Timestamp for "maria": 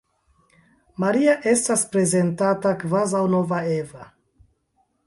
1.03-1.35